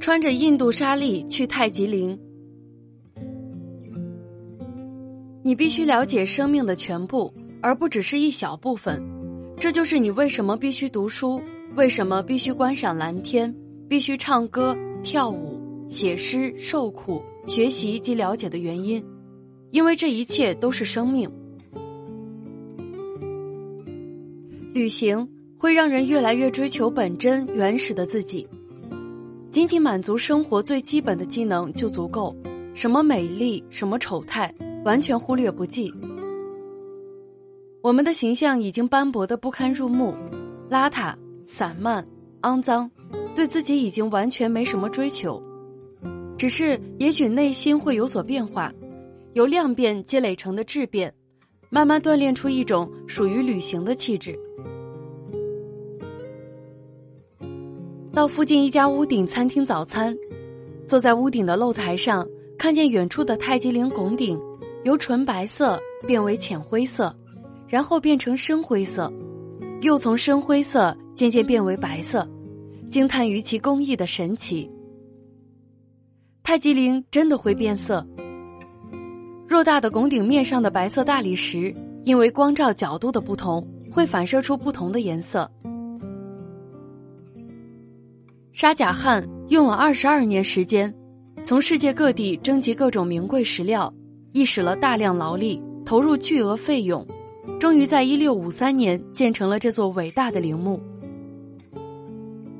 [0.00, 2.18] 穿着印度纱丽去太极陵。
[5.42, 9.00] 你必须了解生命的全部，而不只是一小部分。
[9.58, 11.40] 这就是你为什么必须读书，
[11.76, 13.54] 为什么必须观赏蓝天，
[13.88, 19.04] 必须唱歌、跳舞、写诗、受苦、学习及了解的原因。
[19.70, 21.30] 因为这一切都是生命。
[24.72, 25.28] 旅行
[25.58, 28.48] 会让人越来越追求本真、原始的自己。
[29.50, 32.34] 仅仅满足生活最基本的技能就足够，
[32.74, 34.54] 什么美丽，什么丑态。
[34.82, 35.92] 完全忽略不计。
[37.82, 40.14] 我们的形象已经斑驳的不堪入目，
[40.70, 42.02] 邋遢、散漫、
[42.40, 42.90] 肮脏，
[43.34, 45.38] 对自己已经完全没什么追求。
[46.38, 48.72] 只是也许内心会有所变化，
[49.34, 51.12] 由量变积累成的质变，
[51.68, 54.34] 慢慢锻炼出一种属于旅行的气质。
[58.20, 60.14] 到附近一家屋顶餐厅早餐，
[60.86, 64.38] 坐在屋顶的露台上，看见远处的太极陵拱顶。
[64.84, 67.16] 由纯白色变为浅灰色，
[67.66, 69.10] 然后变成深灰色，
[69.80, 72.28] 又从深灰色渐渐变为白色，
[72.90, 74.70] 惊叹于其工艺的神奇。
[76.42, 78.06] 太极陵真的会变色。
[79.48, 85.50] 偌大的拱顶面上的白色大理石，因为光照角度的不同，会反射出不同的颜色。
[88.60, 90.94] 沙贾汗用了二十二年时间，
[91.46, 93.90] 从世界各地征集各种名贵石料。
[94.32, 97.02] 亦使了大量劳力，投入巨额费用，
[97.58, 100.78] 终于在一六五三年建成了这座伟大的陵墓。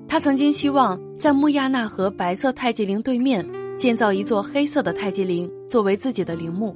[0.09, 6.75] 他曾经希望在穆亚纳河白色太极陵对面建造一座黑色的太极陵作为自己的陵墓，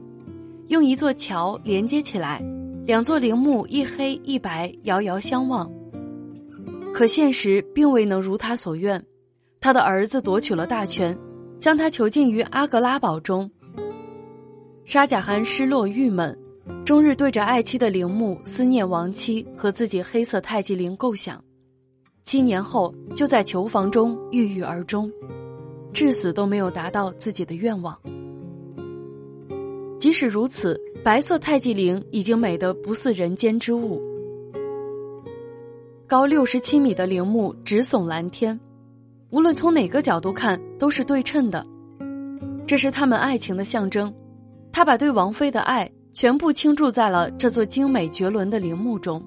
[0.69, 2.45] 用一座桥连接起来，
[2.85, 5.67] 两座陵墓一黑一白遥遥相望。
[6.93, 9.03] 可现实并未能如他所愿，
[9.65, 11.19] 他的儿子夺取了大权，
[11.59, 13.51] 将他囚禁于阿格拉堡中。
[14.85, 16.39] 沙贾汗失落郁闷，
[16.85, 21.43] 终日对着爱妻的陵墓思念亡妻和自己黑色太极陵构想。
[22.25, 25.11] 七年后，就在囚房中郁郁而终，
[25.95, 27.99] 至死都没有达到自己的愿望。
[29.99, 33.99] 即使如此，白色太极陵已经美得不似人间之物。
[36.07, 38.61] 高六十七米的陵墓直耸蓝天，
[39.35, 41.67] 无论从哪个角度看都是对称的，
[42.69, 44.15] 这是他们爱情的象征。
[44.71, 49.21] 他把对王妃的爱全部倾注在了这座精美绝伦的陵墓中。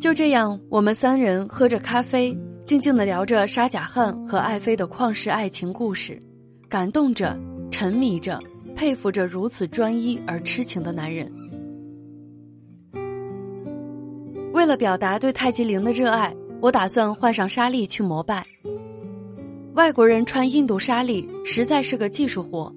[0.00, 2.34] 就这样，我们三人喝着咖啡，
[2.64, 6.18] 静静的聊着沙贾汗和爱妃的旷世爱情故事，
[6.70, 7.38] 感动着，
[7.70, 8.40] 沉迷着，
[8.74, 11.30] 佩服着如此专一而痴情的男人。
[14.54, 18.46] 为了表达对太极陵的热爱，我打算换上纱丽去膜拜。
[19.74, 22.72] 外国人穿印度纱丽实在是个技术活。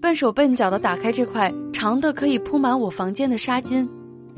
[0.00, 3.88] 笨手笨脚的打开这块长的可以铺满我房间的纱巾，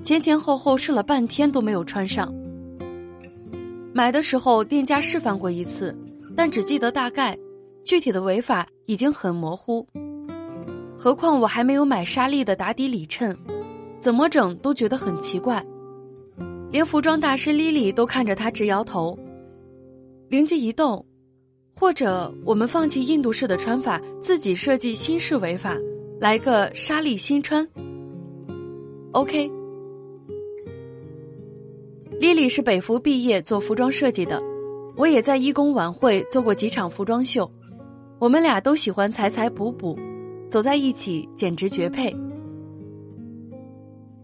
[0.03, 2.33] 前前后后试了半天都没有穿上。
[3.93, 5.97] 买的时候店家示范过一次，
[6.37, 7.37] 但只记得大概，
[7.85, 9.87] 具体的围法已经很模糊。
[10.97, 13.37] 何况我还没有买纱丽的打底里衬，
[14.01, 15.65] 怎么整都觉得很奇怪。
[16.71, 19.19] 连服装大师莉莉都看着他直摇头，
[20.29, 21.05] 灵机一动。
[21.75, 25.75] 或者我们放弃印度式的穿法，自己设计新式围法，
[26.21, 27.67] 来个纱丽新穿。
[29.13, 29.51] OK。
[32.21, 34.43] 莉莉是北服毕业做服装设计的，
[34.95, 37.51] 我也在义工晚会做过几场服装秀，
[38.19, 39.99] 我们俩都喜欢裁裁补补，
[40.51, 42.15] 走在一起简直绝配。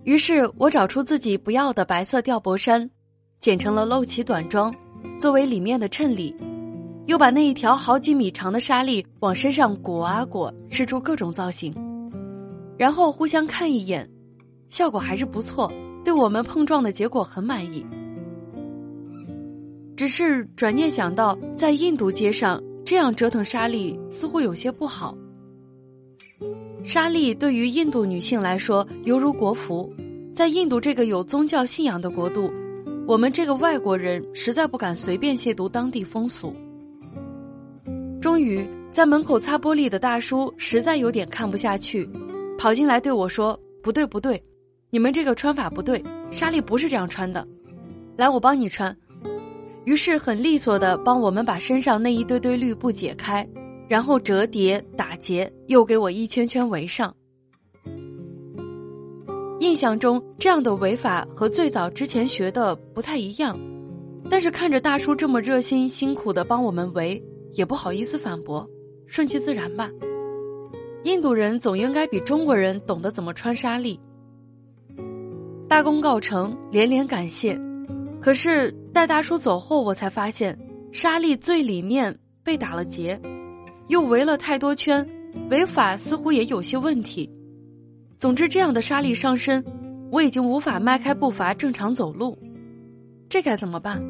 [0.06, 2.88] 于是我找出自己不要的白色吊脖衫，
[3.40, 4.72] 剪成了露脐短装，
[5.18, 6.32] 作为里面的衬里。
[7.06, 11.74] 又把那一条好几米长的纱丽往身上裹啊裹，试出各种造型，
[12.78, 14.08] 然后互相看一眼，
[14.68, 15.72] 效果还是不错，
[16.04, 17.84] 对我们碰撞的结果很满意。
[19.96, 25.16] 只是转念想到，在印度街上这样折腾沙粒似乎有些不好。
[26.84, 29.92] 沙粒对于印度女性来说犹如国服，
[30.36, 32.52] 在印度这个有宗教信仰的国度，
[33.06, 36.54] 我们这个外国人实在不敢随便亵渎当地风俗。
[38.20, 42.06] 终于，在门口擦玻璃的大叔实在有点看不下去，
[42.58, 44.38] 跑进来对我说：“不对，不对，
[44.90, 47.48] 你们这个穿法不对，纱丽不是这样穿的。
[48.14, 48.94] 来，我帮你穿。”
[49.84, 53.48] 于是很利索的帮我们把身上那一堆堆绿布解开，
[53.88, 57.16] 然后折叠打结，又给我一圈圈围上。
[59.66, 63.58] 印象中这样的围法和最早之前学的不太一样，
[64.30, 67.20] 但是看着大叔这么热心辛苦的帮我们围，
[67.52, 68.64] 也不好意思反驳，
[69.06, 69.90] 顺其自然吧。
[71.02, 73.98] 印度人总应该比中国人懂得怎么穿纱丽。
[75.68, 77.58] 大功告成，连连感谢。
[78.20, 80.56] 可是待大叔走后，我才发现
[80.92, 83.20] 纱丽最里面被打了结，
[83.88, 85.04] 又围了太多圈，
[85.50, 87.28] 围法似乎也有些问题。
[88.18, 89.62] 总之，这样的纱丽上身，
[90.10, 92.36] 我已经无法迈开步伐正常走路。
[93.28, 94.02] 这该怎么办？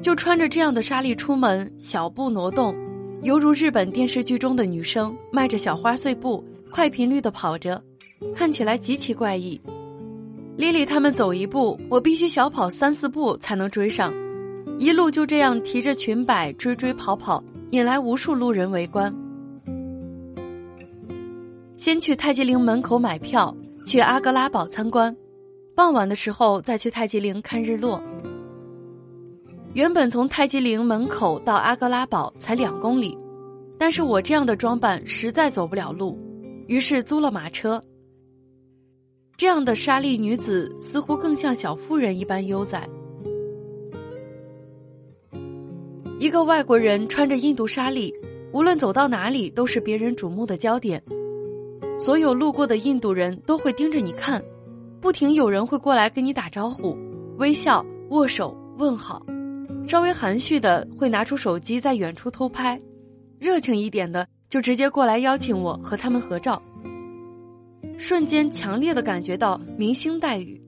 [0.00, 2.74] 就穿着这样的纱丽出门，小步挪动，
[3.22, 7.82] 犹如日本电视剧中的女生迈着小花碎步，快频率的跑着，
[8.34, 9.60] 看起来极其怪异。
[10.56, 14.12] 莉莉他们走一步，我必须小跑三四步才能追上，
[14.78, 19.12] 一路就这样提着裙摆追追跑跑，引来无数路人围观。
[21.82, 23.52] 先去泰姬陵门口买票，
[23.84, 25.12] 去阿格拉堡参观。
[25.74, 28.00] 傍晚的时候再去泰姬陵看日落。
[29.74, 33.18] 原本从太极陵门口到阿格拉堡才两公里，
[33.76, 36.16] 但是我这样的装扮实在走不了路，
[36.68, 37.82] 于是租了马车。
[39.36, 42.88] 这样的莎莉女子似乎更像小妇人一般悠哉。
[46.20, 48.14] 一个外国人穿着印度纱丽，
[48.52, 51.02] 无论走到哪里都是别人瞩目的焦点，
[52.04, 54.42] 所有路过的印度人都会盯着你看。
[55.00, 56.98] 不停有人会过来跟你打招呼、
[57.38, 59.24] 微笑、握手、问好，
[59.86, 62.80] 稍微含蓄的会拿出手机在远处偷拍，
[63.38, 66.60] 热情一点的就直接过来邀请我和他们合照。
[67.98, 70.60] 瞬间强烈的感觉到明星待遇。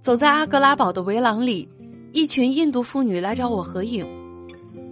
[0.00, 1.68] 走在阿格拉堡的围廊里，
[2.12, 4.06] 一群印度妇女来找我合影，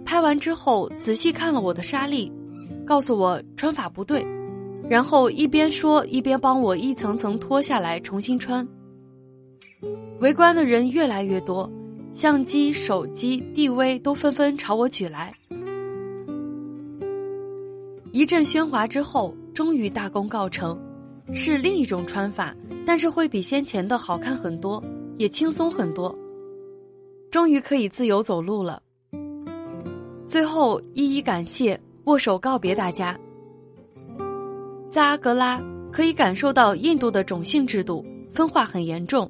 [0.03, 2.29] 拍完之后仔细看了我的纱丽，
[2.85, 4.25] 告诉我穿法不对。
[4.89, 8.67] 然后一边说一边帮我一层层脱下来重新穿。
[10.19, 11.69] 围观的人越来越多，
[12.11, 15.33] 相机、手机、DV 都纷纷朝我举来。
[18.11, 20.79] 一阵喧哗之后，终于大功告成，
[21.33, 22.55] 是另一种穿法，
[22.85, 24.83] 但是会比先前的好看很多，
[25.17, 26.13] 也轻松很多。
[27.31, 28.81] 终于可以自由走路了。
[30.27, 33.17] 最后一一感谢，握手告别大家。
[34.89, 35.61] 在阿格拉
[35.91, 39.29] 可以感受到印度的种姓制度分化很严重，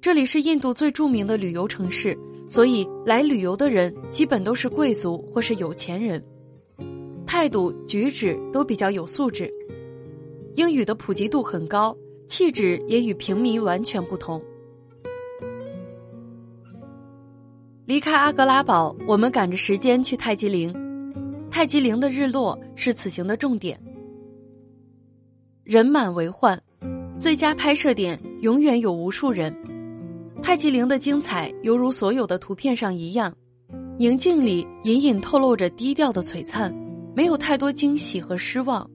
[0.00, 2.16] 这里是印度最著名的旅游城市，
[2.48, 6.22] 所以来旅游的人基本都是贵族或是有钱人，
[7.26, 9.52] 态度举止都比较有素质，
[10.56, 11.96] 英语的普及度很高，
[12.28, 14.42] 气质也与平民完全不同。
[17.86, 20.72] 离开阿格拉堡，我们赶着时间去泰姬陵，
[21.58, 23.76] 太极陵的日落是此行的重点。
[25.64, 26.56] 人满为患，
[27.18, 29.52] 最佳拍摄点永远有无数人。
[30.40, 33.36] 太极陵的精彩犹如所有的图片上一样，
[33.98, 36.72] 宁静里隐隐透露着低调的璀璨，
[37.12, 38.88] 没有太多惊喜和失望，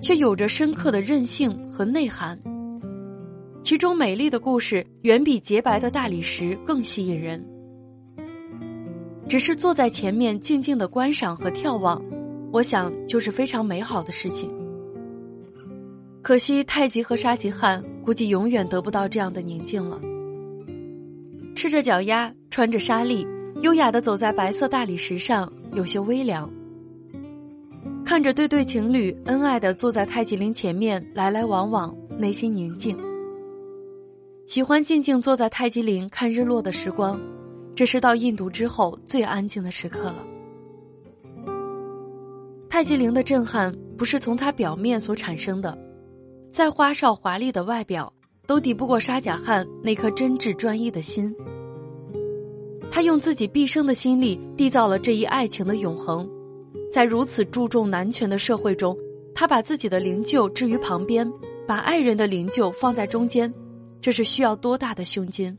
[0.00, 2.38] 却有着深刻的韧性和内涵。
[3.64, 7.44] 其中美丽的故事远比洁白的大理石更吸引人。
[9.28, 12.02] 只是坐在前面静静的观赏和眺望，
[12.52, 14.50] 我想就是非常美好的事情。
[16.22, 20.00] 可惜太极和沙吉汉估计永远得不到这样的宁静了。
[21.54, 23.26] 赤着脚丫，穿着纱丽，
[23.60, 26.50] 优雅的走在白色大理石上，有些微凉。
[28.04, 32.96] 看着对对情侣恩爱的坐在太极陵前面来来往往，内心宁静。
[34.46, 37.18] 喜欢静静坐在太极陵看日落的时光，
[37.74, 40.24] 这是到印度之后最安静的时刻了。
[42.68, 45.76] 泰姬陵的震撼不是从它表面所产生的。
[46.50, 48.12] 再花哨华丽的外表，
[48.46, 51.34] 都抵不过沙贾汗那颗真挚专一的心。
[52.92, 56.28] 他用自己毕生的心力缔造了这一爱情的永恒，
[56.92, 58.96] 在如此注重男权的社会中，
[59.34, 61.28] 他把自己的灵柩置于旁边，
[61.66, 63.52] 把爱人的灵柩放在中间，
[64.00, 65.56] 这是需要多大的胸襟？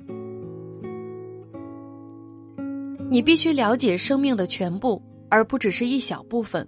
[3.09, 6.67] 你必须了解生命的全部，而不只是一小部分。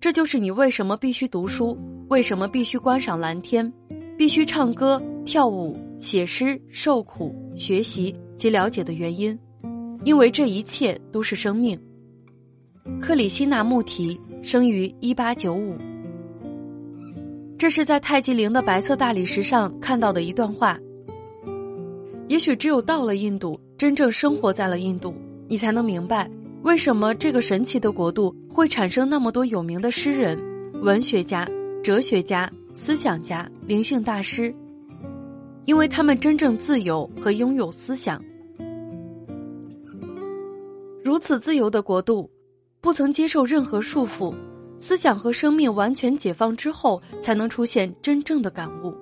[0.00, 1.76] 这就是你为什么必须读书。
[2.08, 3.72] 为什么必须观赏蓝天，
[4.18, 9.38] 必须唱歌、跳舞、写诗、受苦、学习及了解的原因？
[10.04, 11.80] 因为这一切都是生命。
[13.00, 15.76] 克里希那穆提生于一八九五，
[17.56, 20.78] 这是在泰姬陵的白色大理石上看到的一段话。
[22.28, 25.14] 也许只有到了印度，真正生活在了印度，
[25.48, 26.30] 你才能明白
[26.62, 30.38] 为什么这个神奇的国度会产生那么多有名的诗人、
[30.82, 31.48] 文学家。
[31.82, 34.54] 哲学家、思想家、灵性大师，
[35.64, 38.22] 因为他们真正自由和拥有思想。
[41.02, 42.30] 如此自由的国度，
[42.80, 44.32] 不曾接受任何束缚，
[44.78, 48.94] 思想和生命完全解放之后，才能出现真正的感悟。